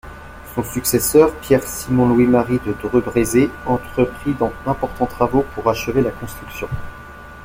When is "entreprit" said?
3.67-4.33